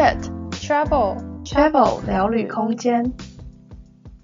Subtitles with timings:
[0.00, 0.16] Chat
[0.52, 3.12] Travel Travel 聊旅空间。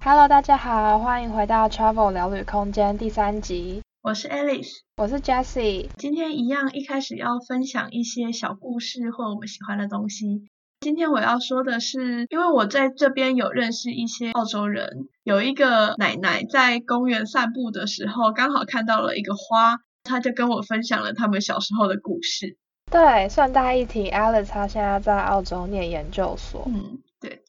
[0.00, 3.82] Hello，大家好，欢迎回到 Travel 聊旅空间第三集。
[4.00, 5.90] 我是 Alice，我是 Jessie。
[5.98, 10.48] 今天一样，一开始要分享一些小故事或我们喜欢的东西。
[10.80, 22.56] 今天我要说的是，因为我在这边有认识一些澳洲人，有一个奶奶在公园散步的时候，刚好看到了一个花，她就跟我分享了他们小时候的故事。
[22.90, 26.64] 对，顺带一提，Alice 她现在在澳洲念研究所。
[26.66, 27.42] 嗯，对，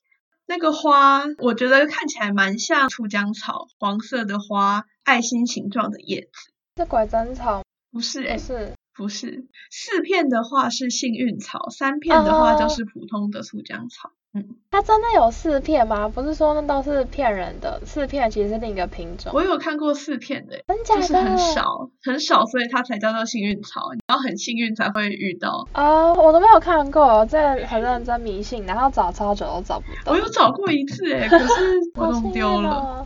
[0.46, 6.52] 那个花我觉得看起来蛮像酢浆草，黄色的花，爱心形状的叶子。
[6.78, 7.64] 是拐针草？
[7.92, 9.48] 不是、欸，不是，不是。
[9.72, 14.12] 四片的话是幸运草，三片的话就是普通的酢浆草。
[14.34, 16.10] 嗯，它真的有四片吗？
[16.10, 19.32] 不是说那都是骗人的，四片其实是另一个品种。
[19.34, 21.02] 我有看过四片的，真假的？
[21.02, 23.94] 就是很少，很少，所以它才叫做幸运草。
[23.94, 25.68] 你要很幸运才会遇到。
[25.74, 30.12] 哦，我都没有看过，这很认真迷信，然后找超久都找不到。
[30.12, 31.48] 我有找过一次，哎，可是
[31.96, 33.06] 我弄丢了。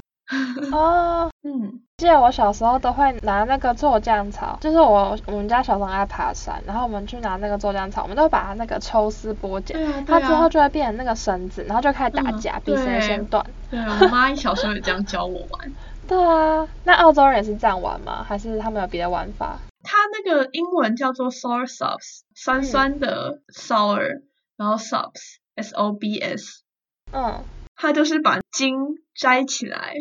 [0.71, 1.80] 哦， 嗯。
[2.01, 13.45] 记得我小时候都会拿那个做酱草，就是我我们家小时候爱爬山，然后我们去拿那个做酱草，我们都会把它那个抽丝剥茧，啊啊、它之后就会变成那个绳子，然后就开始打架，嗯、比谁先断。
[13.69, 15.73] 对，我妈小时候也这样教我玩。
[16.07, 18.25] 对啊，那澳洲人也是这样玩吗？
[18.27, 19.59] 还是他们有别的玩法？
[19.83, 24.23] 它那个英文叫做 sour subs，酸酸的 sour，、嗯、
[24.57, 26.63] 然后 subs s o b s，
[27.11, 27.43] 嗯，
[27.75, 28.75] 它就是把茎
[29.13, 29.93] 摘起来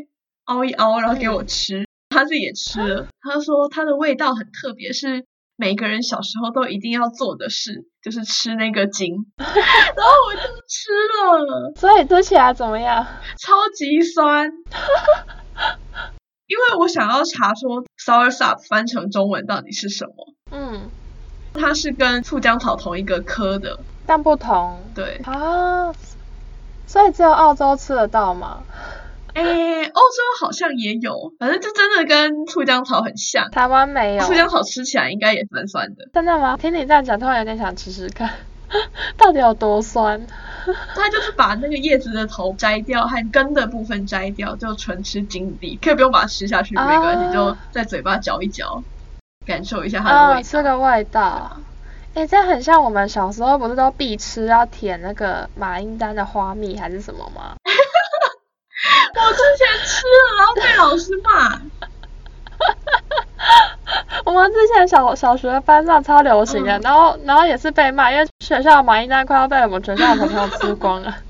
[0.45, 1.87] 凹一凹，然后给我吃。
[2.25, 5.25] 自己也吃了，他说它的味道很特别，是
[5.57, 9.15] 每个人小时候都一定要做的事，就是吃那个筋。
[9.39, 10.91] 然后我就吃
[11.47, 13.07] 了，所以吃起来怎么样？
[13.39, 14.51] 超级酸。
[16.47, 20.35] 因为我想要查说 soursop 翻成中文到底是什么。
[20.51, 20.91] 嗯，
[21.55, 24.81] 它是跟醋浆草同一个科的，但不同。
[24.95, 25.93] 对啊，
[26.87, 28.65] 所以只有澳洲吃得到吗？
[29.41, 33.51] 哎，欧洲好像也有，反正就真的跟醋浆草很像。
[33.51, 34.25] 台湾没有。
[34.25, 36.09] 醋浆草吃起来应该也酸酸的。
[36.13, 36.57] 真的吗？
[36.57, 38.31] 听你这样讲，突然有点想吃吃看，
[39.17, 40.21] 到底有多酸？
[40.95, 48.83] 它就是把那个叶子的头摘掉，和根的部分摘掉，就纯吃茎蒂，可以不用把它吃下去，没关系，就在嘴巴嚼一嚼，
[49.47, 50.49] 感受一下它的味道。
[50.51, 51.57] 这个味道，
[52.15, 57.55] 哎，这很像我们小时候不是都必吃要舔那个马英丹的花蜜还是什么吗？
[59.15, 61.61] 我之前吃了，然后被老师骂。
[64.25, 71.15] 我们之前小小学班上超流行的，嗯、然后然后也是被骂，因为学校的马英丹快要被我们全校的小朋友吃光了。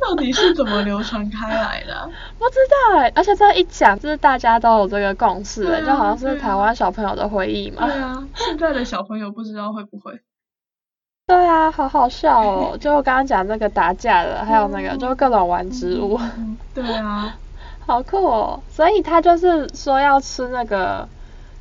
[0.00, 2.10] 到底是怎么流传开来的？
[2.38, 7.86] 不知道哎，而且这一讲，就是大家都有这个共识，啊、就好像是台湾小朋友的回忆嘛。
[7.86, 10.20] 对啊，现在的小朋友不知道会不会。
[11.28, 12.76] 对啊，好好笑哦！
[12.80, 16.18] 就我刚刚讲那个打架的，还有那个就各种玩植物。
[16.74, 17.36] 对啊，
[17.86, 18.62] 好酷哦！
[18.70, 21.06] 所以他就是说要吃那个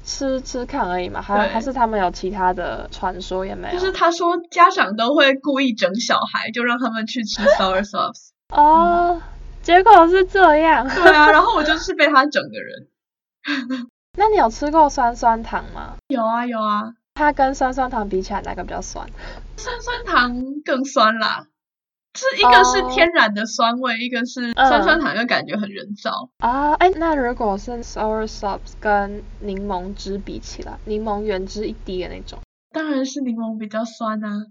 [0.06, 3.74] 吃吃看而已嘛，还还是他们有其他的传说也没有？
[3.78, 8.14] 就是他说家长都会故意整小孩，就让他们去吃 soursop。
[8.56, 9.22] 哦，
[9.62, 10.88] 结果是这样。
[10.88, 12.88] 对啊，然后我就是被他整的人。
[14.18, 15.96] 那你有吃过酸酸糖吗？
[16.08, 16.94] 有啊，有啊。
[17.18, 19.10] 它跟酸酸糖比起来，哪个比较酸？
[19.58, 21.48] 酸酸糖更酸啦，
[22.14, 26.74] 是一个是天然的酸味，oh, 一个是酸酸糖，又感觉很人造啊。
[26.74, 32.38] 哎、uh, 欸，那如果是 soursop 跟柠檬汁比起来，柠檬原汁一滴的那种，
[32.72, 34.46] 当然是柠檬比较酸啊。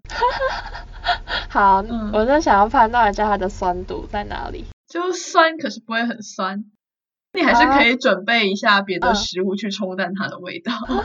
[1.48, 4.64] 好，嗯、我在想要判断一下它的酸度在哪里。
[4.88, 6.64] 就酸，可是不会很酸。
[7.32, 10.72] 你还是可以准备一下别的食物去冲淡它的味道。
[10.72, 11.02] Uh,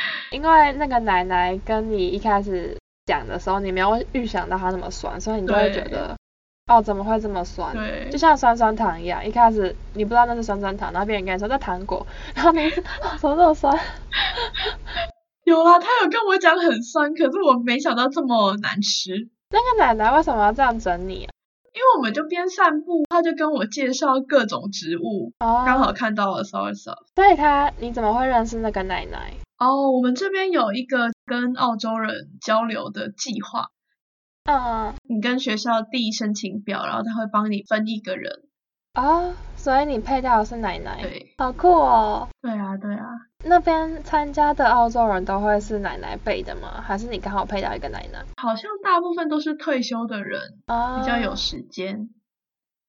[0.30, 2.76] 因为那个奶奶跟你一开始
[3.06, 6.16] 讲的时候，你没有预想到它那么酸，所以你就会觉得，
[6.66, 7.74] 哦，怎么会这么酸？
[7.74, 13.74] 对，就像酸酸糖一样，一开始你不知道那是酸酸糖，然后别人跟你说这糖果，然后你怎么这么酸？
[15.44, 19.28] 有啊，他有跟我讲很酸，可是我没想到这么难吃。
[19.50, 21.32] 那个奶奶为什么要这样整你啊？
[21.78, 26.42] 因为我们就边散步，他就跟我介绍各种植物，哦、刚好看到了。
[26.42, 26.60] 所
[27.32, 29.32] 以他你怎么会认识那个奶奶？
[29.58, 33.68] 哦，oh, 我们这边有一个跟澳洲人交流的计划。
[34.46, 38.42] 嗯，uh, 你跟学校递申请表，然后他会帮你分一个人。
[38.98, 40.98] 啊，oh, 所以你配到的是奶奶。
[41.00, 42.28] 对，好酷哦。
[42.42, 43.06] 对啊，对啊。
[43.44, 46.82] 那边参加的澳洲人都会是奶奶辈的吗？
[46.82, 48.18] 还是你刚好配到一个奶奶？
[48.42, 52.08] 好像大部分都是退休的人，啊，uh, 比较有时间。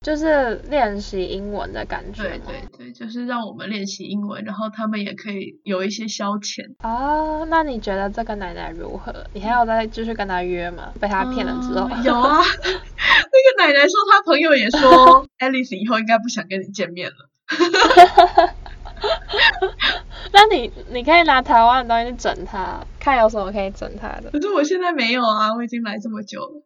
[0.01, 2.23] 就是练习英文的感觉。
[2.23, 6.63] 对对对，就是让我们练习英文，然后他们也可以有一些消遣。
[6.79, 9.13] 啊，那你觉得这个奶奶如何？
[9.33, 10.93] 你还要再继续跟他约吗？
[11.01, 11.89] 被他骗了之后。
[11.91, 17.29] 嗯、有啊， 那个奶奶说，她朋友也说， Alice 以后应该不想跟你见面了。
[20.31, 24.29] 那你你可以拿台湾的东西去整他，看有什么可以整他的。
[24.31, 26.63] 可是我现在没有啊，我已经来这么久了。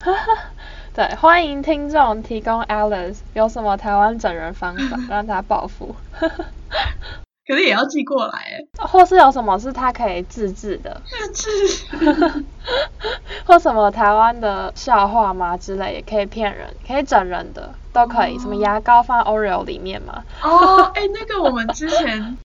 [0.94, 5.94] 对，欢迎听众提供 Alice 有什么台湾整人方法， 让他报复。
[7.46, 11.02] 可是也要寄过来，或是有什么是他可以自制的？
[11.04, 12.44] 自制
[13.44, 18.34] 或什么台湾的笑话吗之类，也可以骗人，可以整人的都可以。
[18.34, 18.42] Oh.
[18.42, 20.24] 什么牙膏放 Oreo 里面吗？
[20.42, 22.38] 哦，哎，那个我们之前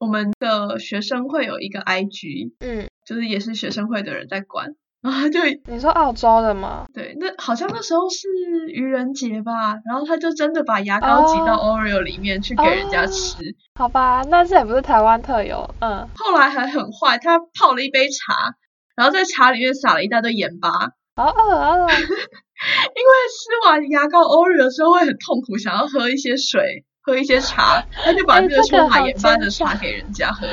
[0.00, 4.74] 我们的学生会有一个 IG，嗯，就是也是学生会的人在管。
[5.02, 6.84] 然后就你说澳洲的吗？
[6.92, 8.28] 对，那好像那时候是
[8.68, 13.36] 愚人节吧，然后他就真的把牙膏挤到 Oreo 里面去给人家吃。
[13.36, 16.06] Oh, oh, 好吧，那这也不是台湾特有，嗯。
[16.14, 18.54] 后来还很坏，他泡了一杯茶，
[18.94, 20.68] 然后在茶里面撒了一大堆盐巴。
[21.16, 21.76] 好饿啊！
[21.88, 30.46] 因为吃完牙膏 Oreo 的时候会很痛苦，想要喝一些水，喝一些茶， 他就把这个充满盐巴的茶给人家喝。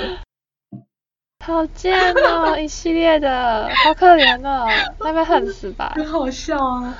[1.48, 4.68] 好贱哦，一系列的，好可怜哦，
[5.00, 5.94] 那边恨死吧。
[5.96, 6.94] 很好笑啊。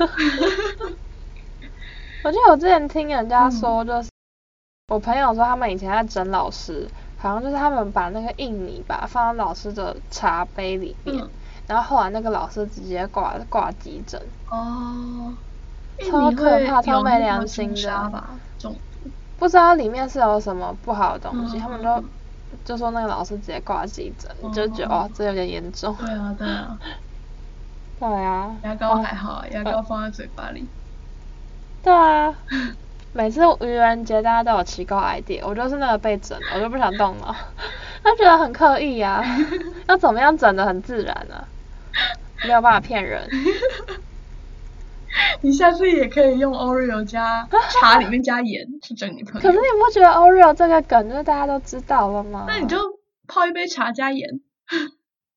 [2.24, 11.30] 我记得我之前听人家说，就是、嗯、我朋友说他们以前在整老师，好像就是他们把那个印泥吧放在老师的茶杯里面，嗯、
[11.68, 14.22] 然后后来那个老师直接挂挂急诊。
[14.50, 15.34] 哦。
[16.10, 18.24] 超可怕，超没良心的。
[19.38, 22.02] 不知道里面是有什么不好的东西，嗯、他们都。
[22.68, 25.96] 就说那个老师直接挂急诊，哦、就觉得哦，这有点严重。
[25.96, 26.78] 对啊，对啊。
[27.98, 28.54] 对啊。
[28.64, 30.68] 牙膏还好，啊，牙膏放在嘴巴里。
[31.82, 32.36] 对啊。
[33.14, 37.34] 每次愚人节大家都有奇怪 idea，我就是那个被整，我就不想动了。
[38.04, 39.24] 他觉得很刻意啊，
[39.88, 41.48] 要怎么样整的很自然呢，啊？
[42.44, 43.28] 没有办法骗人。
[45.42, 47.48] 你下次也可以用 Oreo 加
[47.82, 49.40] 茶里面加盐去整你朋友。
[49.42, 52.46] 可是你不觉得 Oreo 这个梗就是大家都知道了吗？
[52.48, 52.78] 那你就
[53.28, 54.28] 泡一杯茶加盐。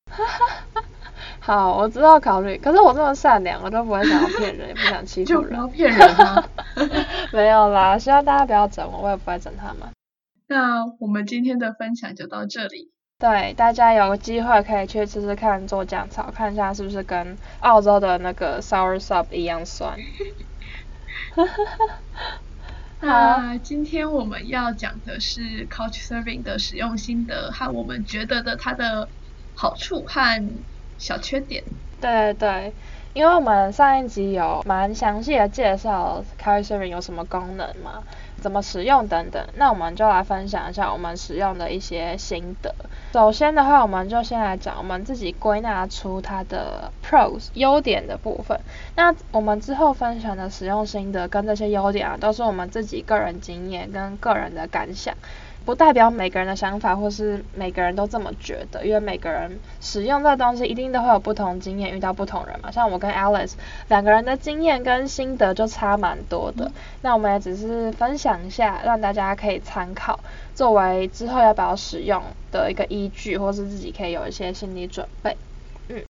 [1.41, 2.59] 好，我知道考虑。
[2.59, 5.43] 可是我这么善良，我都不会想要骗人，也不想欺负人。
[5.43, 6.45] 就不要骗人吗？
[7.33, 9.89] 没有啦，希望大家不要整我，我也不会整他们。
[10.49, 12.91] 那我们今天的分享就到这里。
[13.21, 19.99] 对，大家有机会可以去吃吃看做酱草，看一下是不是跟澳洲的那个 soursop 一样酸。
[23.03, 29.09] 那今天我们要讲的是 Couchsurfing 的使用心得和我们觉得的它的
[29.55, 30.49] 好处和
[30.99, 31.63] 小缺点。
[32.01, 32.73] 对对对，
[33.13, 38.03] 因为我们上一集有蛮详细的介绍 Couchsurfing 有什么功能嘛，
[38.41, 42.75] 怎么使用等等，那我们就来分享一下我们使用的一些心得。
[43.13, 48.59] 首先的话，我们就先来讲我们自己归纳出它的 pros 优点的部分。
[48.97, 55.15] 那我们之后分享的使用心得跟这些优点啊，都是我们自己个人经验跟个人的感想。
[55.65, 62.71] 不代表每个人的想法，或是每个人都这么觉得，因为每个人使用这个东西一定都会有不同经验，遇到不同人嘛。
[62.71, 63.53] 像我跟 Alice
[63.89, 66.67] 两个人的经验跟心得就差蛮多的。
[66.67, 66.73] 嗯、
[67.03, 70.19] 那我们也只是分享一下，让大家可以参考，
[70.55, 75.37] 作为之后要不要使用的一个依据，或是自己可以有一些心理准备。
[75.89, 76.03] 嗯，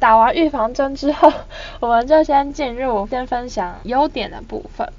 [0.00, 1.32] 打完预防针之后，
[1.80, 4.90] 我们就先进入先分享优点的部分。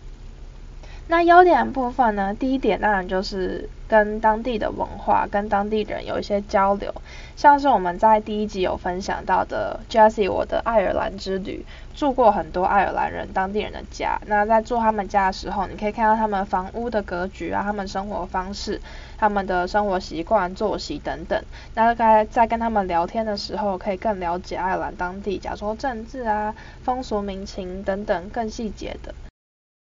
[1.10, 6.94] 那优点部分呢，第一点当然就是跟当地的文化、跟当地人有一些交流，
[7.38, 14.20] 像是我们在第一集有分享到的 Jessie 我的爱尔兰之旅，住过很多爱尔兰人当地人的家。
[14.26, 18.82] 那在住他们家的时候，你可以看到他们房屋的格局啊，他们生活方式、
[19.18, 21.42] 他们的生活习惯、作息等等。
[21.74, 29.16] 那该在跟他们聊天的时候，可以更了解爱尔兰当地，假如说政治啊、风俗民情等等更细节的。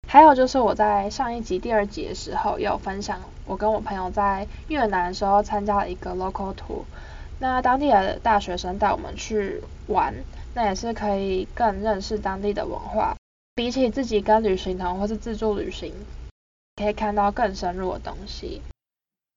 [0.09, 6.85] 还有就是我在上一集第二集的时候，也有分享我跟我朋友在越南的时候参加了一个 local tour，
[7.41, 10.15] 那当地的大学生带我们去玩，
[10.55, 13.17] 那也是可以更认识当地的文化，
[13.55, 15.93] 比起自己跟旅行团或是自助旅行，
[16.77, 18.63] 可以看到更深入的东西。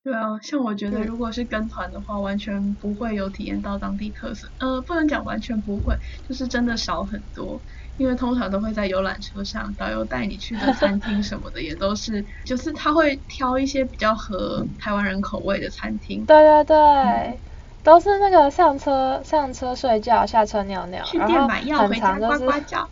[0.01, 5.97] 对啊，像我觉得如果是跟团的话，嗯、完全不会有体验到当地特色，呃，不能讲完全不会，
[6.27, 7.59] 就是真的少很多。
[8.00, 16.25] 因为通常都会在游览车上，导游带你去的餐厅什么的也都是，就是他会挑一些比较合台湾人口味的餐厅。
[16.25, 17.39] 对对对，嗯、
[17.84, 22.89] 都是那个上车上车睡觉，下车尿尿，去店买药回家呱呱叫。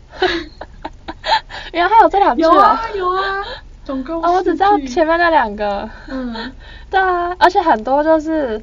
[1.72, 2.42] 原来还有这两句。
[2.42, 3.42] 有啊有啊，
[3.84, 5.88] 总共哦，我只知道前面那两个。
[6.08, 6.52] 嗯，
[6.90, 8.62] 对啊，而且很多就是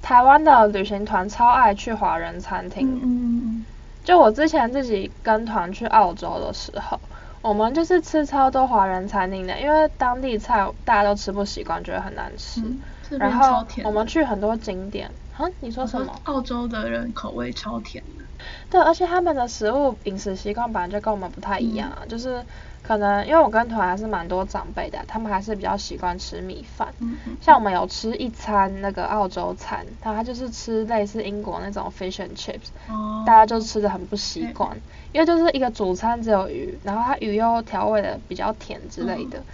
[0.00, 2.88] 台湾的旅行团超爱去华人餐厅。
[2.88, 3.66] 嗯嗯嗯。
[4.04, 7.00] 就我之前自己跟团去澳洲的时候，
[7.40, 12.60] 我们就是吃超多华人餐厅的，因为当地菜大家都吃不习惯，觉得很难吃。
[12.60, 12.82] 嗯
[13.18, 16.14] 然后我们去很多景点，啊，你说什么？
[16.24, 18.24] 澳洲的人口味超甜的。
[18.70, 22.46] 对，而且他们的食物饮食习惯本来就跟我们不太一样啊，嗯、就是
[22.82, 26.92] 可能因为我跟团还是蛮多长辈的，他们还是比较习惯吃米饭。
[27.40, 34.80] 像我们有吃一餐那个澳洲餐，他就是吃类似英国那种 fish and chips，哦、大家就吃的很不习惯，嗯、
[35.12, 39.38] 因为就是一个主餐只有鱼，然后它鱼又调味的比较甜之类的。
[39.38, 39.44] 嗯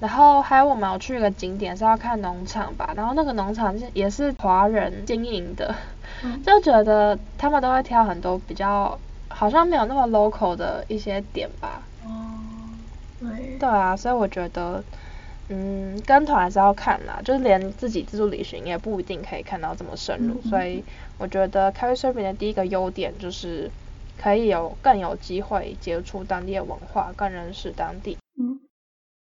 [0.00, 5.72] 然后还有我们有去一个景点是要看农场吧，然后那个农场是也是华人经营的，
[6.24, 11.80] 嗯、 就觉得他们都会挑很多比较好像没有那么 local 的一些点吧。
[13.20, 13.58] 哦，对。
[13.58, 14.82] 对啊，所以我觉得，
[15.48, 20.82] 嗯，跟团还是要看啦，就是连自己自助旅行也不一定可以看到这么深入，嗯、所以
[21.18, 23.70] 我觉得 Couchsurfing 的第一个优点就是
[24.20, 28.16] 可以有更有机会接触当地的文化，更认识当地。
[28.38, 28.60] 嗯。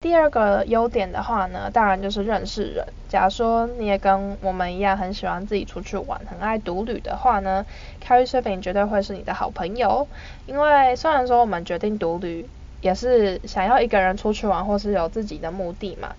[0.01, 2.87] 第二个优点的话呢，当然就是认识人。
[3.09, 7.67] 假如说你也跟我们一样很喜欢自己出去玩，很爱独旅的话呢
[8.07, 10.07] ，Couchsurfing 绝对会是你的好朋友。
[10.47, 12.49] 因为虽然说我们决定独旅，
[12.81, 16.15] 也是想要一个人出去玩，或是有自己的目的嘛，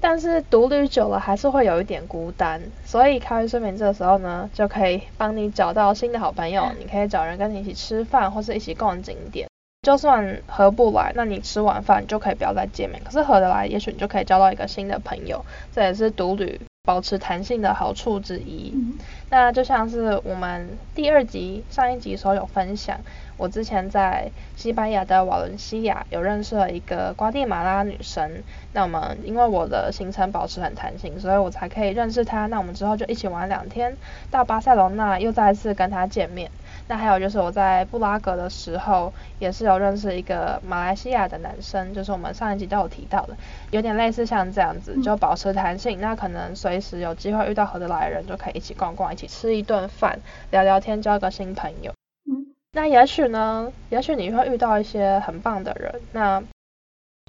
[0.00, 2.60] 但是独旅久了还是会有一点孤单。
[2.84, 6.70] 所以 Couchsurfing 这个时候呢，就可以帮你找到新的好朋友。
[6.78, 9.48] 你可以找人跟你一起吃饭，或是一起逛景点。
[9.82, 13.00] 就算合不来，那你吃完饭就可以不要再见面。
[13.02, 15.44] 可是合得来，也许你就可以交到一个新的朋友，
[15.74, 18.72] 这也是独旅保持弹性的好处之一。
[18.74, 18.98] 嗯、
[19.30, 23.00] 那就像是我们第二集上一集时候有分享，
[23.40, 28.42] 我之前在西班牙的瓦伦西亚有认识了一个瓜地马拉女生。
[28.74, 32.46] 那我们因为我的行程保持很弹性，所以我才可以认识她。
[32.48, 33.96] 那我们之后就一起玩两天，
[34.30, 36.50] 到巴塞罗那又再次跟她见面。
[36.86, 43.34] 那还有就是我在布拉格的时候，也是有认识一个马来西亚的男生，就是我们上一集都有提到的，
[43.70, 45.98] 有点类似像这样子，就保持弹性。
[45.98, 50.18] 那可能随时有机会遇到合得来的人，就可以一起逛逛，一起吃一顿饭，
[50.50, 51.92] 聊聊天，交一个新朋友。
[52.30, 56.42] 嗯，那也许呢，也许你会遇到一些很棒的人，那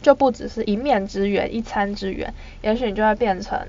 [0.02, 3.68] 就不只是一面之缘、一餐之缘，也许你就会变成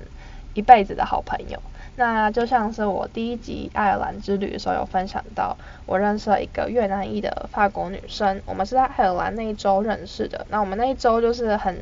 [0.53, 1.59] 一辈子的好朋友。
[1.95, 10.45] 那就像是我第一集爱尔兰之旅的时候有分享到，我认识了一个越南裔的法国女生，我们是在爱尔兰那一周认识的。
[10.49, 11.81] 那我们那一周就是很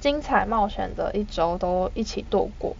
[0.00, 2.76] 精彩冒险的一周，都一起度过。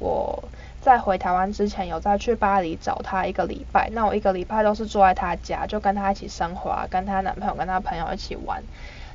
[0.00, 0.42] 我
[0.86, 8.62] 在回台湾之前有再去巴黎找她一个礼拜，那我一个礼拜都是住在她家，就跟她一起生活，跟她男朋友跟她朋友一起玩。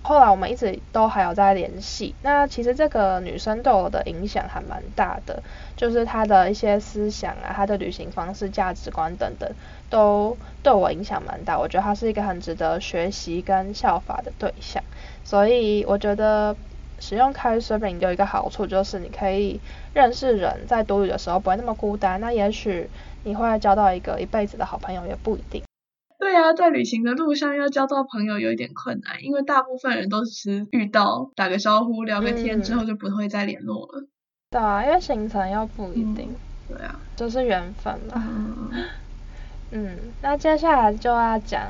[0.01, 2.13] 后来我们一直都还有在联系。
[2.23, 5.43] 那其实这个女生对我的影响还蛮大的，
[5.77, 9.49] 就是她的一些思想啊，她的旅行方式、价值观等等，
[9.89, 11.57] 都对我影响蛮大。
[11.57, 14.83] 我觉得她是一个很值得学习跟效法的对象。
[15.23, 16.57] 所以我觉得
[17.01, 19.59] 使用 Couchsurfing 有一个好处，就是你可以
[19.93, 22.21] 认识人，在独旅的时候不会那么孤单。
[22.21, 22.89] 那也许
[23.23, 25.61] 你会交到一个一辈子的好朋友，也不一定。
[26.19, 34.01] 对啊，在旅行的路上要交到朋友有一点困难，因为大部分人都是遇到打个招呼、聊个天之后就不会再联络了。
[34.01, 34.07] 嗯、
[34.51, 36.29] 对啊，因为行程又不一定。
[36.69, 38.13] 嗯、对啊，就是缘分嘛。
[38.15, 38.71] 嗯，
[39.71, 41.63] 嗯，那接下来就要讲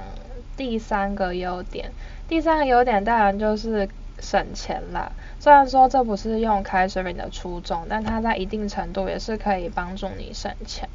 [0.57, 1.89] 第三个优点。
[2.27, 3.87] 第三个优点当然就是
[4.19, 5.11] 省钱啦。
[5.41, 10.87] 虽然说这不是用 Couchsurfing 的初衷，但它在一定程度也是可以帮助你省钱。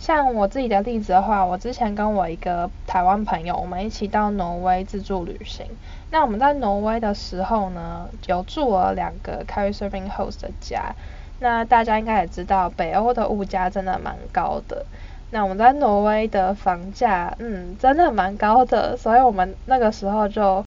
[0.00, 5.64] 像我自己的例子的话，我之前跟我一个台湾朋友，我们一起到挪威自助旅行。
[6.10, 10.96] 那我们在挪威的时候呢，有住了两个 Couchsurfing host 的家。
[11.38, 14.84] 那大家应该也知道，北欧的物价真的蛮高的。
[15.30, 20.64] 那我们在挪威的房价，嗯，真的蛮高的，所以我们那个时候就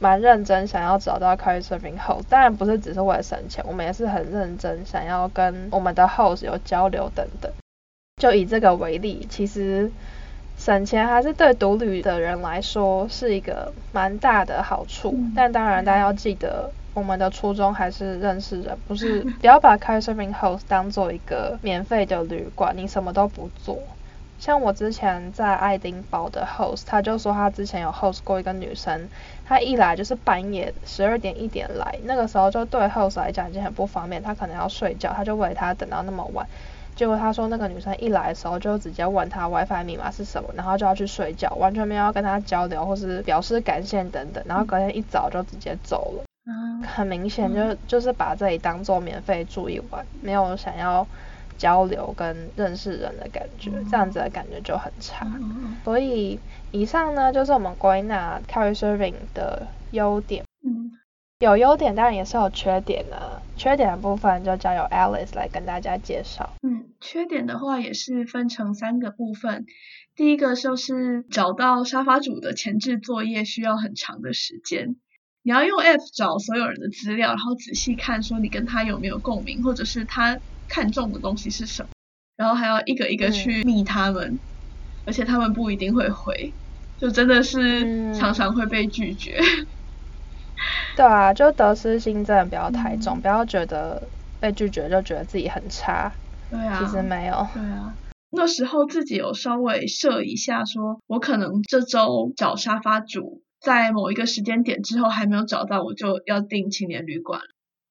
[0.00, 2.24] 蛮认真想要找到 Couchsurfing host。
[2.28, 7.52] 当然不是只是为了省钱，我们也是很认真想要跟我们的 host 有交流等等。
[8.16, 9.90] 就以这个为例，其实
[10.58, 15.12] 省钱还是对独旅的人来说是一个蛮大的好处。
[15.16, 23.78] 嗯、但当然，大家要记得，我们的初衷还是认识人，不是不要把 Couchsurfing host 当做一个免费的旅馆，你什么都不做。
[24.40, 29.08] 像我之前在爱丁堡的 host，他就说他之前有 host 过一个女生，
[29.46, 36.46] 她一来就是半夜十二点一点来，那个时候就对 host 来讲已经很不方便，他可能要睡觉，他就为他等到那么晚。
[36.96, 46.24] 结果他说那个女生一来的时候就直接问他 WiFi 密码是什么，然后就要去睡觉，完全没有要跟他交流或是表示感谢等等，然后隔天一早就直接走了。
[46.46, 51.06] 嗯，很明显就就是把这里当做免费住一晚，没有想要
[51.60, 55.26] 交流跟认识人的感觉，这样子的感觉就很差。
[55.84, 56.40] 所以
[56.72, 60.42] 以上呢就是我们归纳 Couchsurfing 的优点。
[60.64, 60.90] 嗯。
[61.40, 63.40] 有优点，当然也是有缺点的。
[63.56, 66.50] 缺点的部分就交由 Alice 来跟大家介绍。
[66.62, 69.66] 嗯，缺点的话也是分成三个部分。
[70.16, 74.96] 第一个就是找到沙发主的前置作业需要很长的时间。
[75.42, 80.38] 你要用 App 找所有人的资料，然后仔细看说你跟他有没有共鸣，或者是他
[80.70, 81.88] 看中的东西是什么，
[82.36, 84.40] 然后还要一个一个去密他们，嗯、
[85.04, 86.54] 而且他们不一定会回，
[86.96, 89.38] 就真的是常常会被拒绝。
[89.38, 89.66] 嗯
[90.94, 94.02] 对啊，就得失心真的不要太重，嗯、不要觉得
[94.38, 96.12] 被拒绝就觉得自己很差。
[96.50, 97.46] 对啊，其实没有。
[97.54, 97.94] 对啊，
[98.30, 107.40] 那时候自己有稍微设一下说，说我可能这周找沙发主，在某一个时间点之后还没有找到，我就要订青年旅馆。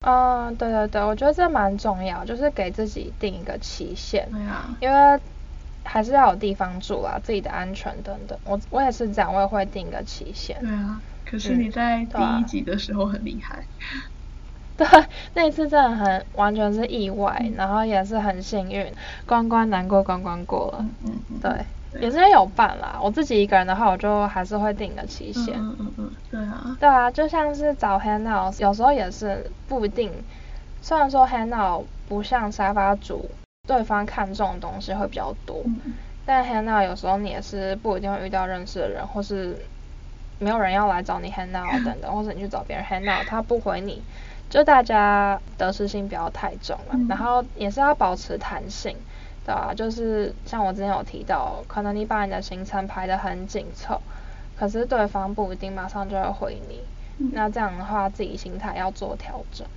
[0.01, 4.29] 嗯，对对对，我觉得这蛮重要，就是给自己定一个期限。
[4.31, 5.19] 对啊，因为
[5.83, 8.39] 还是要有地方住啦，自己的安全等等。
[8.45, 10.57] 我我也是这样，我也会定一个期限。
[10.61, 11.01] 对啊。
[11.25, 14.18] 可是你在第一集的时候很厉害，嗯
[14.79, 14.87] 对，
[15.35, 18.89] 那一次真的很完全是意外，嗯、然后也是很幸运，
[19.27, 21.39] 关关难过关关过了，嗯嗯，嗯
[21.91, 22.97] 对，也是有伴啦。
[23.03, 30.09] 我自己一个人的话，我就还是会定个期限，嗯嗯嗯，对啊，对啊，就像是找 hangout，有时候也是不一定，
[30.81, 33.29] 虽然说 hangout 不像沙发主，
[33.67, 35.93] 对方看中的东西会比较多，嗯、
[36.25, 39.57] 但 hangout 有时候你也是不一定会遇到认识的人，或是。
[40.41, 44.01] 没有人要来找你 hang out 等等，或者你去找别人 hang out，他不回你，
[44.49, 48.95] 就大家得失心不要太重了，嗯、然后也是要保持弹性，
[49.45, 49.73] 对吧？
[49.75, 54.01] 就是像我之前有提到，可能你把你的行程排得很紧凑，
[54.57, 56.81] 可是对方不一定马上就会回你，
[57.19, 59.67] 嗯、那这样的话自己心态要做调整。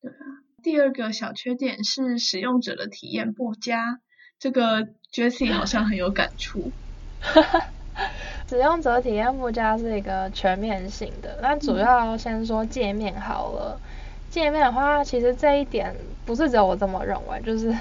[0.00, 0.14] 对啊，
[0.62, 3.98] 第二个小缺点是使用者的体验不佳，
[4.38, 6.70] 这个 Jessie 好像很有感触。
[8.48, 13.80] 使用者体验不佳是一个全面性的，那主要先说界面好了。
[14.30, 17.74] 界面的话，其实这一点不是只有我这么认为， 就是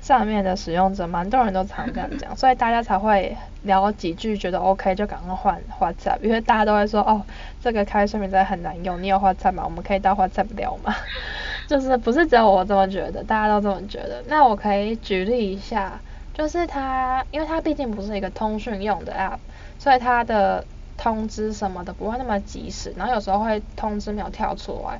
[0.00, 7.20] 上面的使用者蛮多人都常这样讲， 所以大家才会聊几句觉得 OK 就赶快换 WhatsApp，因为大家都会说哦，
[7.60, 9.62] 这个 Couchsurfing 真的很难用，你有 WhatsApp 吗？
[9.64, 10.94] 我们可以到 WhatsApp 聊吗？
[11.68, 14.22] 就是不是只有我这么觉得，大家都这么觉得。
[14.28, 16.00] 那我可以举例一下，
[16.32, 19.38] 就是它，因为它毕竟不是一个通讯用的 App。
[19.80, 20.64] 所以它的
[20.96, 24.98] 通知什么的不会那么及时，然后有时候会通知没有跳出来，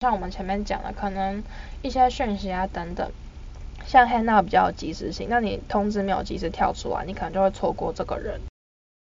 [0.00, 1.44] 像我们前面讲的，可能
[1.82, 3.06] 一些讯息啊等等，
[3.84, 8.40] 像 Hangout 比较有及时性，那你通知没有及时跳出来，你可能就会错过这个人。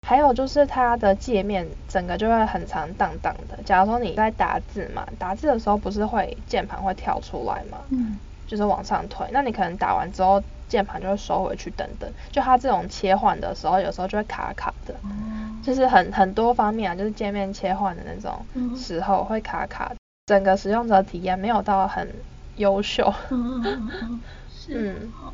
[0.07, 10.43] 还有就是它的界面整个就会很长荡荡的，假如说你在打字嘛，打字的时候不是会键盘会跳出来嘛，嗯，就是往上推，那你可能打完之后。
[10.69, 18.43] 键盘就会收回去，等等，就它这种切换的时候，有时候就会卡卡的，嗯、就是很很多方面啊，就是界面切换的那种
[18.75, 19.93] 时候会卡卡
[20.33, 22.25] 整个使用者体验没有到很
[22.57, 23.13] 优秀。
[23.31, 25.31] 嗯，嗯，是，嗯，好，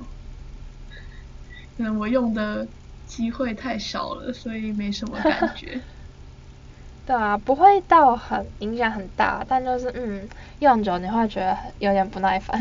[1.76, 2.66] 可能我用的
[3.06, 5.80] 机会太少了，所以没什么感觉。
[7.06, 12.61] 对啊，不会到很影响很大，但就是嗯，用久你会觉得有点不耐烦。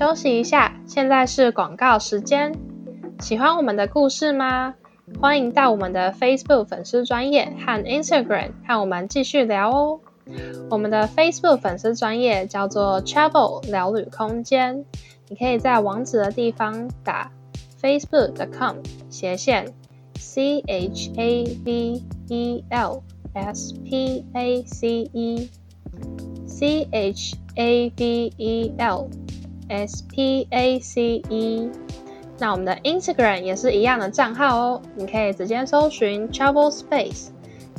[0.00, 2.54] 休息一下，现在是广告时间。
[3.20, 4.74] 喜欢我们的故事吗？
[5.20, 10.00] 欢迎到我们的 Facebook 粉丝专业和 Instagram 和我们继续聊哦。
[10.70, 14.86] 我们的 Facebook 粉丝专业叫做 Travel 聊旅空间，
[15.28, 17.30] 你可以在网址的地方打
[17.82, 18.76] facebook.com
[19.10, 19.74] 斜线
[20.14, 23.02] C H A V E L
[23.34, 25.50] S P A C E
[26.46, 29.10] C H A V E L
[29.70, 31.70] S P A C E，
[32.40, 37.28] 那我们的 Instagram 也是一样的账号哦，你可以直接搜寻 Travel Space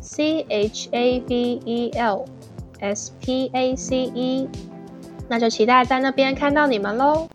[0.02, 2.26] C H A V E L
[2.80, 4.48] S P A C E，
[5.28, 7.28] 那就期待在那边看到你们喽。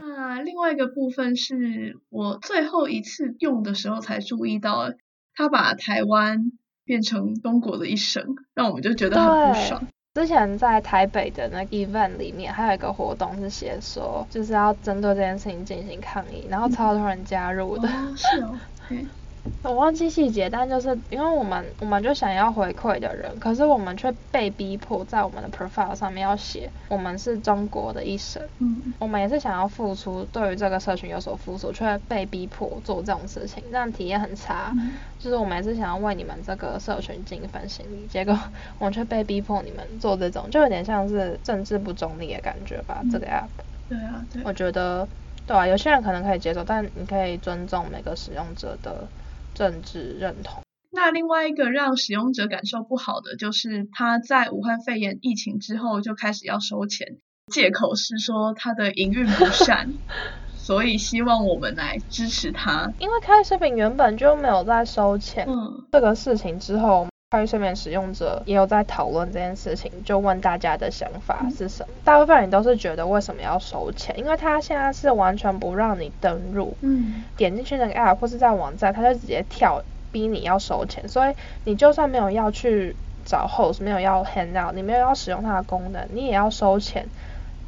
[0.00, 4.92] 那另外一个部分是我最后一次用的时候才注意到，
[5.32, 6.50] 他把台湾。
[6.88, 8.24] 变成中国的一生，
[8.54, 9.86] 让我们就觉得很不爽。
[10.14, 17.86] 之前在台北的那个 event 里面，还有一个活动是写说，就是要针对这件事情进行抗议，然后超多人加入的。
[17.86, 18.58] 嗯哦、是哦。
[19.62, 28.42] 我忘记细节，但就是因为我们我们就想要回馈的人，可是我们却被逼迫在我们的 profile 上面要写我们是中国的一生。
[28.58, 34.72] 嗯，我们也是想要付出，对于这个社群有所付出，却被逼迫做这种事情，这样体验很差。
[34.76, 38.38] 嗯、就是我们也是想要为你们这个社群尽一份心力，结果
[38.78, 43.00] 我们却被逼迫你们做这种，就有点像是政治不中立的感觉吧。
[43.02, 43.48] 嗯、这个 app。
[43.88, 44.42] 对啊，对。
[44.44, 45.06] 我觉得，
[45.46, 49.06] 对啊，有些人可能可以接受，但你可以尊重每个使用者的。
[49.58, 50.62] 政治认同。
[50.92, 57.18] 那另外一个让使用者感受不好的，就是他在武汉肺炎疫情之后就开始要收钱，
[57.52, 59.92] 借口是说他的营运不善，
[60.56, 62.92] 所以希望我们来支持他。
[63.00, 67.08] 因为开视频原本就没有在收钱，嗯，这个事情之后。
[67.30, 71.92] 开视频使用者也有在讨论这件事情，就问大家的想法是什么？
[71.92, 74.18] 嗯、大部分人都是觉得为什么要收钱？
[74.18, 81.06] 因为他现在是完全不让你登入，嗯，点进去那个 app 或是在网站，他就直接跳，逼你要收钱。
[81.06, 87.06] 所以你就算没有要去找 host，没有要 hand out，你没有要使用它的功能，你也要收钱。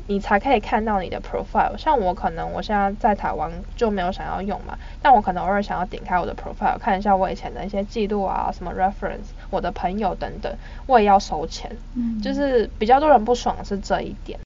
[0.06, 1.76] 你才可以看到你的 profile。
[1.76, 10.52] 像我可能我现在在台湾就没有想要用嘛，但我可能偶尔想要点开我的 profile 看一下我以前的一些记录啊，什么 reference，我的朋友等等，
[10.86, 11.70] 我也要收钱。
[11.94, 14.38] 嗯，就是比较多人不爽是这一点，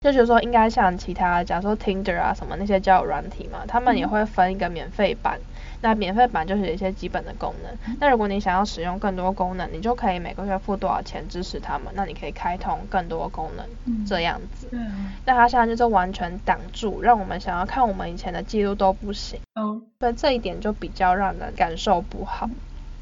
[0.00, 5.38] 就觉得说应该像其他，假如说 Tinder 啊什么那些交友软体嘛，他们也会分一个免费版。
[5.80, 7.96] 那免费版就是有一些基本的功能。
[8.00, 11.92] 那如果你想要使用更多功能，你就可以每个月付多少钱支持他们。
[11.94, 14.66] 那你可以开通更多功能，嗯、这样子。
[14.70, 14.80] 对。
[15.24, 19.38] 那他现在就是完全挡住，让我们想要看我们以前的记录都不行。
[19.54, 19.80] 哦。
[20.00, 22.48] 所以这一点就比较让人感受不好。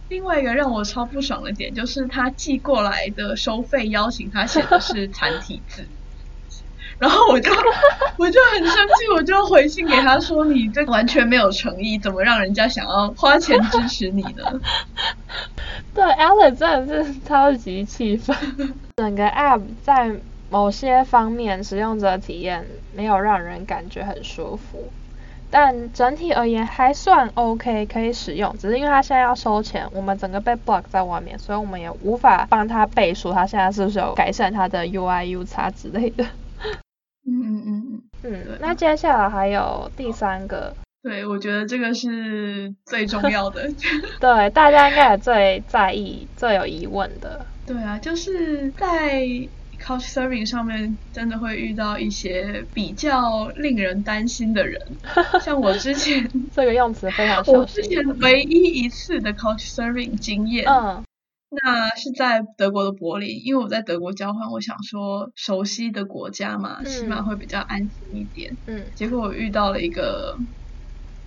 [0.09, 5.85] 另外一个让我超不爽的点，就是他寄过来的收费邀请，他写的是繁体字。
[6.99, 7.51] 然后我就
[8.17, 14.61] 我就很生气，我就回信给他说：“你这完全没有诚意，怎么让人家想要花钱支持你呢？
[15.95, 18.35] ”对，Alex 真的是超级气愤。
[18.97, 20.11] 整个 App 在
[20.49, 24.91] 某些方面使用者体验没有让人感觉很舒服，
[25.51, 28.57] 但整体而言还算 OK，可以使用。
[28.57, 36.25] 只是因为他现在要收钱，我们整个被 block 在外面，所以我们也无法帮他背书他现在是不是有改善他的 UI、UX 之类的。
[37.27, 43.69] 嗯嗯嗯嗯，那接下来还有第三个，对，我觉得这个是最重要的，
[44.21, 47.45] 对，大家应该也最在意、最有疑问的。
[47.67, 49.25] 对啊，就是在
[49.81, 54.81] Couchsurfing 上面真的会遇到一些比较令人担心的人，
[55.43, 61.03] 像我之前这个用词非常小心，我之前 唯一一次的 Couchsurfing 经验，嗯。
[61.51, 68.59] 那是在德国的柏林，因为我在德国交换，我想说熟悉的国家嘛，起码会比较安心一点。
[68.67, 70.37] 嗯，结果我遇到了一个，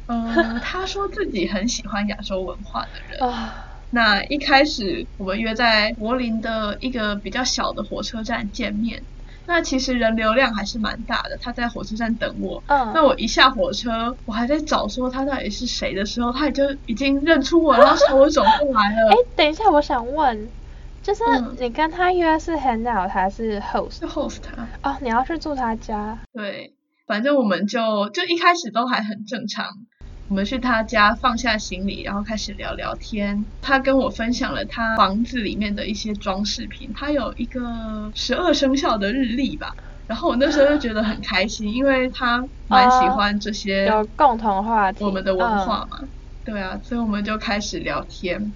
[0.08, 3.32] 嗯、呃，他说自己很喜欢亚洲文化的人。
[3.32, 3.56] 啊，
[3.90, 9.06] 那一开始我们约在柏林的一个比较小的火车站见面。
[9.52, 12.64] 那其实人流量还是蛮大的，他在火车站等我。
[12.68, 12.92] 嗯。
[12.94, 19.10] 那我一下火车，我还在找说他到底是谁的时候，他也就已经认出我，然后朝我走过来了。
[19.10, 20.48] 哎，等一下，我想问，
[21.02, 21.24] 就是
[21.60, 23.98] 你跟他约是 hangout 还是 host？
[23.98, 24.70] 是 host 啊。
[24.84, 26.20] 哦，你要去住他家。
[26.32, 26.76] 对，
[27.08, 29.66] 反正我们就就一开始都还很正常。
[30.30, 33.44] 我们去他家放下行李，然后开始聊聊天。
[33.62, 39.76] 他跟我分享了他房子里面的一些装饰品，他有一个十二生肖的日历吧。
[40.06, 46.00] 然后我那时候就觉得很开心，因为他蛮喜欢这些有共同话题，我们的文化嘛。
[46.46, 48.54] 对啊，所以我们就开始聊天，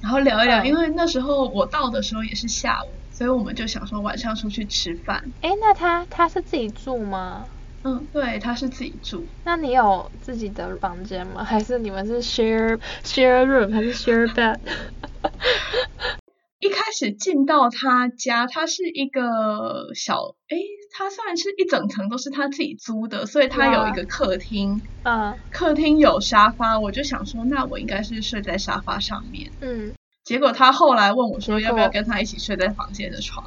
[0.00, 0.64] 然后聊一聊。
[0.64, 5.22] 因为那时候我到的时候也是下午，所以我们就想说晚上出去吃饭。
[5.42, 7.44] 哎，那他他是自己住吗？
[7.84, 9.26] 嗯，对，他是自己住。
[9.44, 11.42] 那你有自己的房间吗？
[11.44, 14.58] 还是你们是 share share room 还是 share bed？
[16.60, 20.56] 一开始进到他家，他是一个小，诶，
[20.92, 24.80] 他算是一整层都是他自己租的，所以他有一个客厅。
[25.02, 25.36] 嗯。
[25.50, 29.50] 客厅有沙发，我就想说，那我应该是睡在沙发上面。
[29.60, 29.96] 嗯。
[30.22, 33.44] 结果他后来问我说，要不要跟他一起睡在房间的床？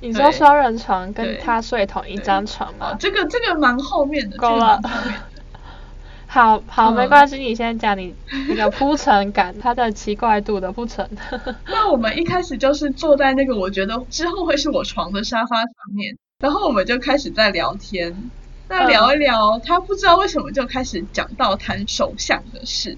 [0.02, 2.96] 你说双人床跟他睡同一张床吗？
[3.00, 4.82] 这个这个蛮后面的，够了。
[6.26, 8.16] 好好，没关系，你先讲你
[8.48, 11.08] 那个铺陈感，它的奇怪度的铺陈。
[11.68, 18.32] 那我们一开始就是坐在那个我觉得之后会是我床的沙发上面，然后我们就开始在聊天。
[18.70, 22.98] 那聊一聊，他不知道为什么就开始讲到谈手相的事，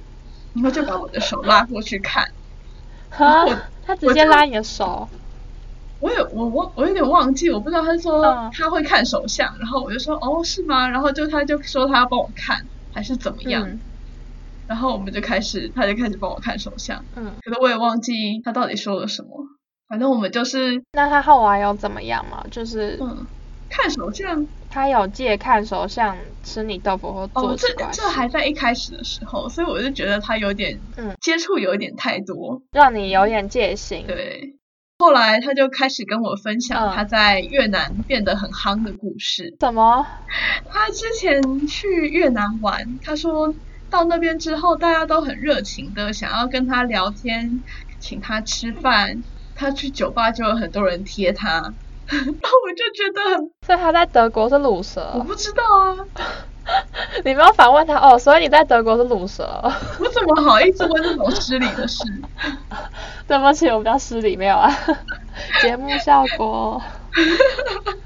[0.54, 2.30] 然后就把我的手拉过去看。
[3.18, 3.44] 啊
[3.86, 5.10] 他直接拉你的手。
[6.04, 10.90] 我也我我我有点忘记，我不知道他说他会看手相，嗯、然后我就说哦是吗？
[10.90, 12.58] 然后就他就说他要帮我看
[12.92, 13.80] 还是怎么样，嗯、
[14.68, 18.14] 然后我们就开始他就开始帮我看手相，嗯，可是我也忘记
[18.44, 19.30] 他到底说了什么，
[19.88, 20.84] 反正我们就是。
[20.92, 22.44] 那他后来有怎么样嘛？
[22.52, 23.26] 就是嗯，
[23.70, 31.16] 看手相，他有借看手相吃你豆腐或做哦，这这还在一开始的时候，所以我就觉得他有点嗯。
[31.22, 34.56] 接触有点太多，让你有点戒心，对。
[35.00, 39.56] 后来他就开始跟我分享他在越南变得很夯的故事。
[39.60, 40.06] 什么？
[40.72, 43.54] 他之前去越南玩，他说
[43.90, 47.64] 到那边之后，大家都很热情的想要跟他聊天，
[48.00, 49.24] 请他吃饭。
[49.56, 51.62] 他去酒吧就有很多人贴他，
[52.10, 53.52] 那我就觉得很。
[53.68, 55.12] 所以他在德国是卤蛇？
[55.14, 55.94] 我不知道啊。
[57.26, 58.18] 你没有反问他哦？
[58.18, 59.44] 所以你在德国是卤蛇？
[60.00, 62.04] 我怎么好意思问这种失礼的事？
[63.28, 64.70] 对不起，我比较失礼，没有啊。
[65.62, 66.82] 节目效果，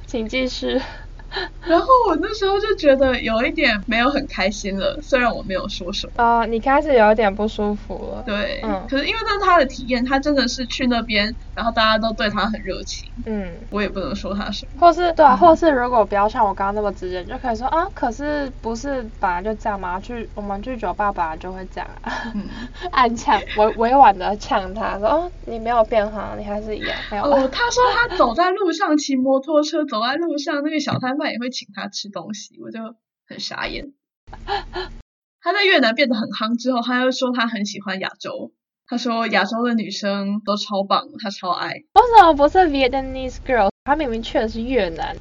[0.05, 0.81] 请继续。
[1.67, 6.13] 然后我那时候就觉得有一点没有很开心了，虽然我没有说什么。
[6.15, 8.23] 啊、呃，你开始有一点不舒服了。
[8.25, 8.85] 对，嗯。
[8.89, 13.09] 可是因为这是他的体验，他真的是去那边，然后大家都对他很热情。
[13.25, 13.51] 嗯。
[13.69, 14.71] 我也不能说他什么。
[14.79, 19.99] 或是对啊，或是如果不要像我刚刚那么直接，你就可以说啊，可是不是本来就这样嘛？
[19.99, 22.11] 去我们去酒吧本来就会这样啊。
[22.33, 22.45] 嗯。
[22.91, 26.91] 暗呛，委委婉的呛他说哦，你没有变哈，你还是一样。
[27.11, 27.23] 没有。
[27.23, 32.79] 哦，他说他走在路上骑摩托车，走在路上那个小摊贩也会请他吃东西，我就
[33.27, 33.91] 很傻眼。
[35.41, 38.51] 他在越南变得很夯之后，他又说他很喜欢亚洲。
[38.89, 41.73] 他说亚洲的女生都超棒，他超爱。
[41.73, 43.69] 为什么不是 Vietnamese girl？
[43.83, 45.15] 他明明去的是越南，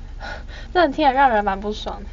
[0.73, 2.07] 这很听着让人蛮不爽的。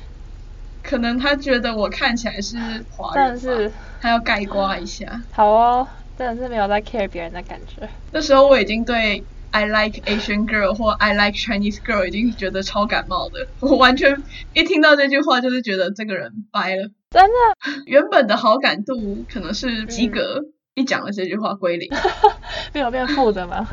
[0.82, 2.58] 可能他觉得我看起来是
[2.90, 5.22] 华人，但是他要盖刮一下。
[5.32, 7.88] 好哦，真的是没有在 care 别人的感觉。
[8.12, 9.24] 那时候我已经对。
[9.54, 14.16] I like Asian girl 或 I like Chinese girl 已经觉得超感冒的，我完全
[14.54, 17.84] 一听到这句话就是觉得这个人掰了，真的。
[17.86, 21.88] 原本的好感度可能是及格，嗯、一讲了这句话归零，
[22.74, 23.70] 没有变负的吗？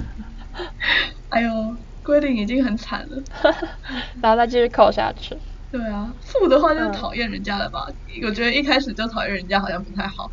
[1.31, 1.51] 哎呦，
[2.03, 3.17] 归零已经很惨了，
[4.23, 5.35] 然后再继续扣下去。
[5.73, 7.87] 对啊，负的话就是讨厌人家了吧？
[7.89, 10.31] 嗯、我觉得一开始就讨厌人家好像不太好。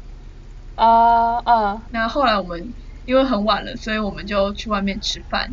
[0.75, 2.73] 啊啊，那后来我们。
[3.07, 5.51] 因为很晚了，所以我们就去外面吃饭。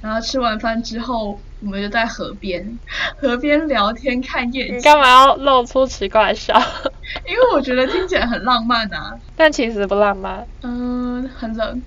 [0.00, 2.78] 然后吃完饭之后，我们就在河边，
[3.20, 4.78] 河边聊天看夜景。
[4.78, 6.54] 你干嘛要露出奇怪的笑？
[7.26, 10.46] 因为我觉得听起来很浪漫啊，但其实不浪漫。
[10.62, 11.82] 嗯，很冷，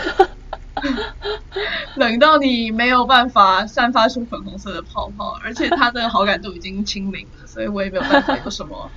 [1.97, 8.91] 冷到你没有办法散发出粉红色的泡泡，而且他的好感度已经清零了，所以我也没有办法有什么。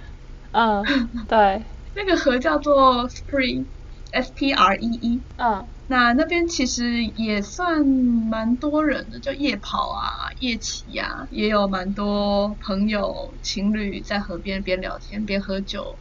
[0.51, 0.84] 嗯，
[1.30, 1.63] 对，
[1.95, 3.63] 那个河叫做 Spree。
[4.12, 7.86] S P R E E，嗯，那那边其实也算
[8.30, 16.00] 蛮多人的，就夜跑啊、夜骑啊，也有蛮多朋友情侣在河边边聊天边喝酒。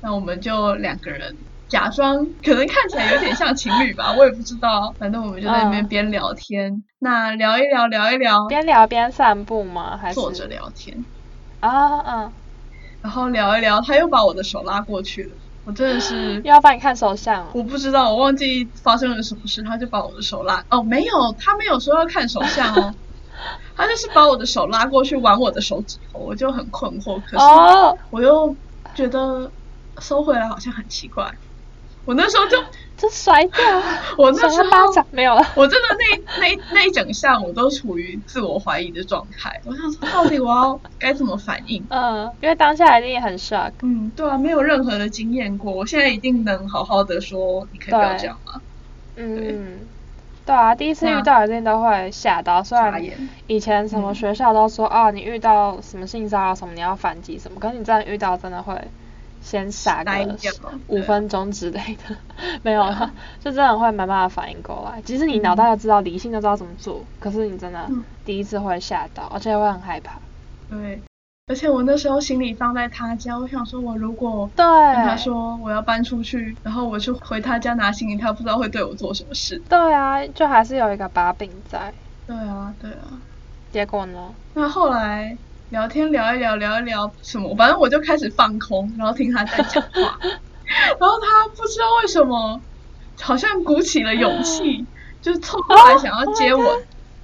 [0.00, 1.34] 那我们就两个人
[1.68, 4.94] 假装，可能看起来有点像情侣吧，我也不知道。
[4.98, 9.96] 反正我们就在那边边聊天，嗯、那聊一聊，聊一聊，边聊边散步吗？
[9.96, 11.06] 还是坐着聊天？
[11.60, 12.32] 啊嗯，
[13.02, 15.36] 然后聊一聊，他又把我的手拉过去了。
[15.66, 22.94] 我真的是 要帮你看手相，我不知道，我忘记发生了什么事，他就把我的手拉哦，没有，他没有说要看手相哦，
[23.76, 28.54] 他就是把我的手拉过去玩我的手指头，我就很困惑，可是我又
[28.94, 29.50] 觉得
[29.98, 31.30] 收回来好像很奇怪，
[32.04, 32.56] 我那时候就。
[32.96, 33.82] 就摔掉，
[34.16, 35.42] 我那时候巴掌没有了。
[35.54, 39.60] 我真的那那那一整项，我都处于自我怀疑的状态。
[39.64, 41.84] 我想说，到底我要 该怎么反应？
[41.90, 43.72] 嗯，因为当下一定也很 shock。
[43.82, 48.60] 嗯，对啊，没有任何的经验过，我现在一定能好好的说，你可以不要这样吗？
[49.16, 49.58] 嗯，对，
[50.46, 52.62] 对啊，第一次遇到一定都会吓到。
[52.62, 53.02] 虽然
[53.46, 58.74] 以前什么学校都说，嗯、哦，你遇到什么性骚扰什么，你要反击什么，可是你真的遇到，真的会。
[59.46, 60.10] 先傻个
[60.88, 62.16] 五分钟之类的，
[62.62, 65.00] 没有了， 就真的会没办法反应过来。
[65.02, 67.88] 即使你脑袋要知道，理性都知道怎么做，可是你真的
[68.24, 70.18] 第一次会吓到，而且会很害怕。
[70.68, 71.00] 对，
[71.46, 79.62] 而且我那时候行李放在他家，我想说，我如果跟他说我要搬出去，然后我去回他家拿行李，他不知道会对我做什么事。
[79.68, 81.94] 对啊，就还是有一个把柄在。
[82.26, 83.22] 对啊，对啊。
[83.70, 84.34] 结果呢？
[84.54, 85.38] 那后来。
[85.70, 87.54] 聊天聊一聊，聊一聊什么？
[87.56, 90.18] 反正我就开始放空，然后听他在讲话。
[90.22, 92.60] 然后他不知道为什么，
[93.20, 94.86] 好像鼓起了勇气，
[95.20, 96.64] 就凑过来想要接吻。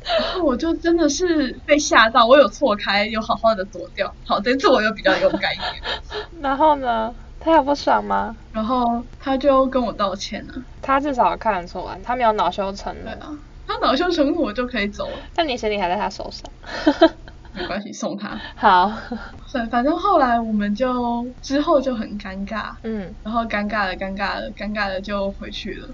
[0.04, 4.12] 然后我就真的是被吓到，我有错开，有好好的躲掉。
[4.26, 5.82] 好，这次我又比较勇敢一点。
[6.42, 7.14] 然后呢？
[7.44, 8.36] 他有不爽吗？
[8.52, 10.54] 然后他就跟我道歉了。
[10.80, 13.02] 他至少看得出来，他没有恼羞成怒。
[13.02, 15.16] 对啊，他恼羞成怒，我就可以走了。
[15.34, 17.10] 但你行李还在他手上。
[17.54, 18.38] 没关系，送他。
[18.56, 18.92] 好。
[19.52, 22.74] 反反正后来我们就之后就很尴尬。
[22.82, 23.14] 嗯。
[23.22, 25.88] 然后尴尬了，尴尬了，尴尬了，就回去了。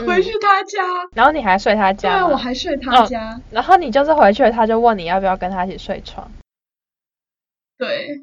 [0.00, 0.78] 嗯、回去他家。
[1.14, 2.10] 然后你还睡他家？
[2.10, 3.32] 对啊，我还睡他家。
[3.32, 3.40] 哦。
[3.50, 6.30] 然后你就是回去了，他就问你要不要跟他一起睡床。
[7.76, 8.20] 对。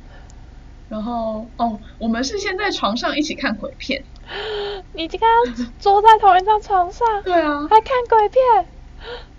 [0.90, 4.04] 然后哦，我们是先在床上一起看鬼片。
[4.92, 5.26] 你跟他
[5.78, 7.06] 坐在同一张床上？
[7.24, 7.62] 对啊。
[7.62, 8.66] 还看鬼片？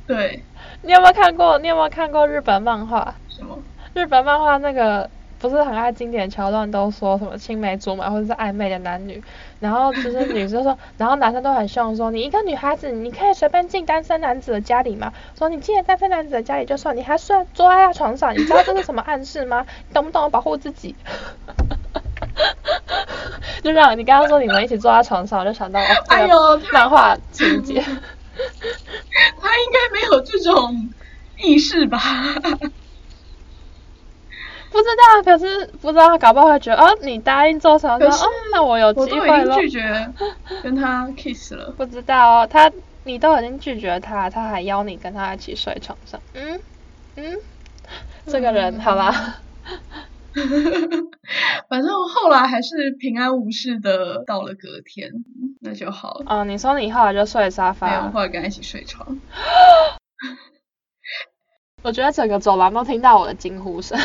[0.07, 0.43] 对。
[0.83, 1.57] 你有没有看过？
[1.59, 3.15] 你有没有看过日本漫画？
[3.29, 3.57] 什么？
[3.93, 9.23] 日本漫画那个不是很爱经典桥段，都说什么青梅竹马或者是暧昧的男女，
[9.59, 15.13] 然后就是女生说，然后男生都很凶说，你一个女孩子，你可以随便进单身男子的家里吗？
[15.37, 19.65] 说你进了单身男子的家里就算，你还算坐在他床上，你知道这是什么暗示吗？
[19.87, 20.95] 你懂不懂保护自己？
[23.63, 27.81] 就让你刚刚说你们一起坐在床上，我就想到这个漫画情节。
[29.41, 30.89] 他应该没有这种
[31.37, 31.99] 意识吧？
[34.71, 38.05] 不知道，可是不知道他搞不好会觉得，哦，你答应做什么？
[38.07, 39.51] 哦，那我有机会了。
[39.51, 40.13] 我都已经拒绝
[40.63, 41.71] 跟他 kiss 了。
[41.77, 42.71] 不知道哦，他
[43.03, 46.19] 你都已经拒绝他，他还邀你跟他一起睡床上。
[46.33, 46.59] 嗯
[47.17, 47.37] 嗯，
[48.25, 49.35] 这个人，好吧。
[51.69, 55.11] 反正后来还是平安无事的到了隔天，
[55.61, 56.25] 那就好了。
[56.27, 57.87] 哦，你说你后来就睡沙发？
[57.87, 59.19] 没有，后来跟他一起睡床。
[61.83, 63.97] 我觉得整个走廊都听到我的惊呼声。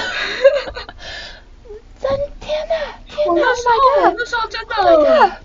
[2.00, 2.10] 真
[2.40, 2.74] 天哪！
[3.26, 5.36] 我那时候，我那时候真的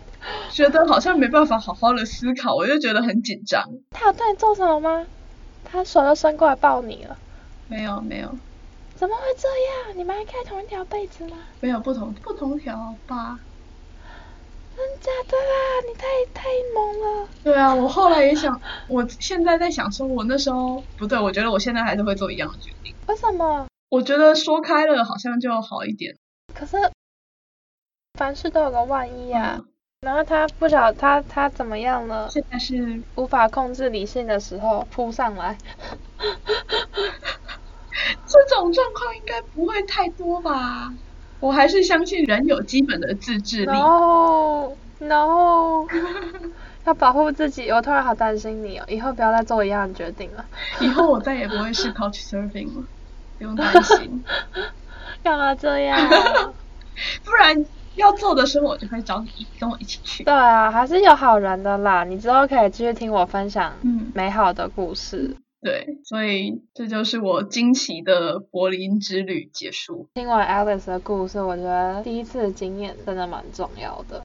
[0.52, 3.64] 觉得好像没办法好好的思考，我就觉得很紧张。
[3.92, 5.06] 他有对你做什么吗？
[5.64, 7.18] 他手就伸过来抱你了。
[7.68, 8.36] 没有，没有。
[8.96, 9.98] 怎么会这样？
[9.98, 11.38] 你们还盖同一条被子吗？
[11.60, 13.40] 没有，不同不同条吧。
[14.76, 15.82] 真假的啦？
[15.88, 17.28] 你太太猛了。
[17.44, 22.96] 对啊，我后来也想， 我现在在想说，我那时候不对，我觉得我现在还是会做一样的决定。
[23.08, 23.68] 为什么？
[23.90, 26.16] 我觉得说开了好像就好一点。
[26.56, 26.78] 可是
[28.18, 29.58] 凡事都有个万一啊。
[29.60, 29.66] 嗯、
[30.02, 32.28] 然后他不晓得他他怎么样了？
[32.32, 35.56] 现在是无法控制理性的时候扑上来。
[38.28, 40.94] 这种状况应该不会太多吧？
[41.40, 43.72] 我还是相信人有基本的自制力。
[43.72, 45.86] No No，
[46.86, 47.70] 要保护自己。
[47.70, 50.46] 我突然好担心你哦，以后不要再做一样的决定了。
[50.80, 52.84] 以后我再也不会是 Couch Surfing 了，
[53.38, 54.24] 不用担心。
[55.22, 56.00] 干嘛这样？
[57.26, 60.24] 不然要做的时候，我就会找你跟我一起去。
[60.24, 62.06] 对啊，还是有好人的啦。
[62.06, 63.74] 你之后可以继续听我分享
[64.14, 65.36] 美好的故事。
[65.36, 70.10] 嗯对，所以这就是我惊奇的柏林之旅结束。
[70.16, 74.22] 听完 Alice 的故事，我觉得第一次的经验真的蛮重要的。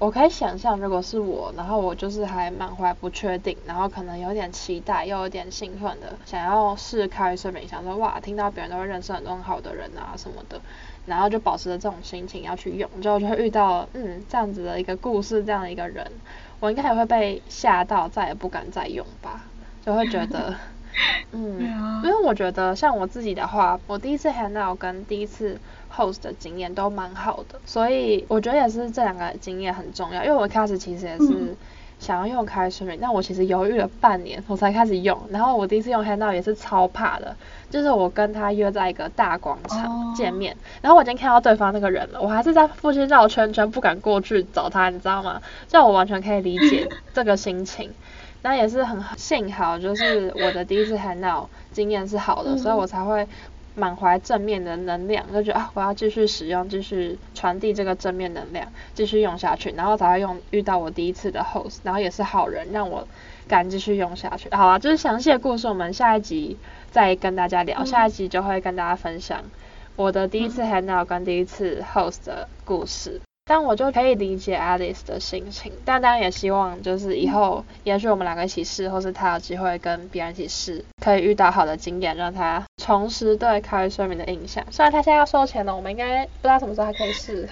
[0.00, 10.60] 我可以想象，如果是我，然后我就是还满怀不确定，然后可能有点期待，又有点兴奋的，想要试开睡眠，想说哇，听到别人都会认识很多很好的人啊什么的，
[11.06, 16.10] 然后就保持着这种心情要去用，之后就会遇到嗯这样子的一个故事，这样的一个人，
[16.58, 19.44] 我应该也会被吓到，再也不敢再用吧。
[19.84, 20.54] 就会觉得，
[21.32, 21.60] 嗯，
[22.04, 25.58] 因为我觉得像我自己的话，我第一次 handout 跟第一次
[25.94, 30.24] host 的经验都蛮好的，所以我觉得也是这两个经验很重要。
[30.24, 31.54] 因为我开始其实也是
[31.98, 35.18] 想要用开睡眠，但我其实犹豫了半年，我才开始用。
[35.30, 37.36] 然后我第一次用 Handout 也是超怕的，
[37.70, 45.40] 就是我跟他约在一个大广场见面，然后我已经看到对方那个人了，我还是在附近绕圈圈，不敢过去找他，你知道吗？
[45.68, 47.90] 这我完全可以理解这个心情。
[48.44, 53.26] 那也是很幸好，就是我的第一次 hang out 经验是好的，嗯、所以我才会
[53.74, 63.08] 满怀正面的能量，就觉得啊，我要继续使用，继续传递这个正面能量，继续用下去，然后才会用遇到我第一次的 host，然后也是好人，让我
[63.48, 64.50] 敢继续用下去。
[64.50, 66.58] 好啊，就是详细的故事，我们下一集
[66.90, 69.42] 再跟大家聊，嗯、下一集就会跟大家分享
[69.96, 73.22] 我的第一次 hand out 跟第一次 host 的故事。
[73.46, 84.64] 但我就可以理解 Alice 的心情，但当然也希望就是以后，也许我们两个一起试，或是他有机会跟别人一起试，可以遇到好的经验，让他重拾对 Couchsurfing 的印象。
[84.70, 87.46] 虽然他现在要收钱了，我们应该不知道什么时候还可以试。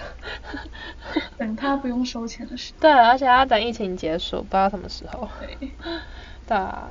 [1.37, 2.81] 等他不用收钱的时候。
[2.81, 5.29] 对，而且要等疫情结束，不知道什么时候。
[5.39, 5.69] 对。
[6.47, 6.89] 对啊，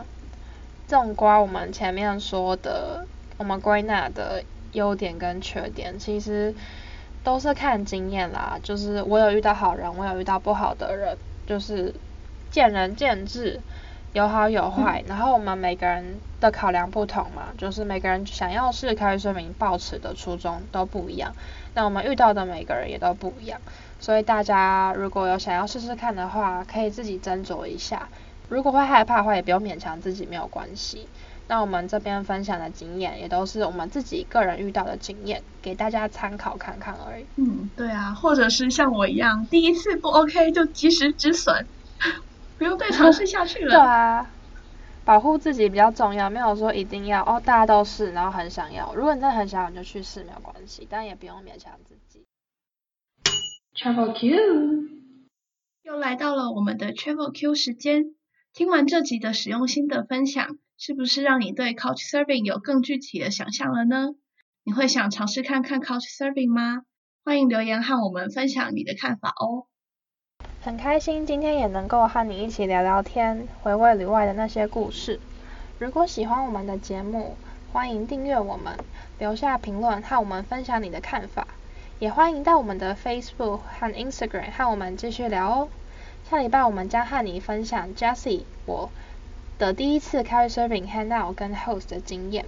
[0.87, 3.05] 纵观我们前面说的，
[3.37, 6.55] 我们归纳的优点跟缺点，其实。
[7.25, 11.16] 都是看经验啦，就是我有遇到好人，我有遇到不好的人，
[11.47, 11.95] 就是
[12.51, 13.61] 见仁见智。
[14.14, 21.35] 有好有坏，嗯、然后我们每个人的考量不同嘛，就是每个人想要试开 Couchsurfing 抱持的初衷都不一样，
[21.73, 23.59] 那我们遇到的每个人也都不一样，
[24.01, 28.07] 所以大家如果有想要试试看的话，可以自己斟酌一下，
[28.51, 31.09] 如果会害怕的话，也不用勉强自己，没有关系。
[31.49, 37.26] 那我们这边分享的经验也都是我们自己个人遇到的经验，给大家参考看看而已。
[37.36, 41.66] 嗯，对啊，或者是像我一样，第一次不 OK 就及时止损。
[42.59, 43.70] 不用再尝试下去了。
[43.74, 44.30] 对啊，
[45.05, 48.95] 保护自己比较重要，没有说一定要哦，大家都是，然后很想要。
[48.95, 52.24] 如果你真的很想要，你就去试，没有关系，但也不用勉强自己。
[53.74, 54.88] Travel Q，
[55.82, 58.14] 又来到了我们的 Travel Q 时间。
[58.55, 64.16] 听完这集的使用心得分享，是不是让你对 Couchsurfing 有更具体的想象了呢？
[64.64, 66.83] 你会想尝试看看 Couchsurfing 吗？
[67.24, 69.68] 欢迎留言和我们分享你的看法哦。
[70.61, 75.20] 很开心今天也能够和你一起聊聊天，回味旅外的那些故事。
[75.78, 77.37] 如果喜欢我们的节目，
[77.72, 78.76] 欢迎订阅我们，
[79.20, 81.47] 留下评论和我们分享你的看法。
[82.01, 85.68] 也欢迎到我们的 Facebook 和 Instagram 和我们继续聊哦。
[86.28, 88.91] 下礼拜我们将和你分享 Jessie 我
[89.59, 92.45] 的第一次 carry serving handout 跟 Host 的经验。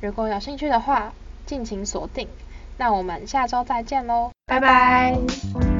[0.00, 1.12] 如果有兴趣的话，
[1.46, 2.28] 敬请锁定。
[2.78, 5.71] 那我们下周再见喽，拜拜。